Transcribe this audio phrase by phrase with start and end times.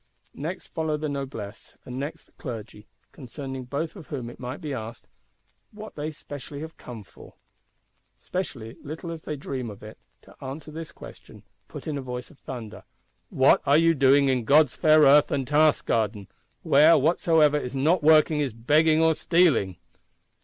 [0.33, 4.73] Next follow the Noblesse, and next the Clergy; concerning both of whom it might be
[4.73, 5.07] asked,
[5.69, 7.35] What they specially have come for?
[8.17, 12.31] Specially, little as they dream of it, to answer this question, put in a voice
[12.31, 12.83] of thunder:
[13.29, 16.27] What are you doing in God's fair Earth and Task garden;
[16.63, 19.77] where whosoever is not working is begging or stealing?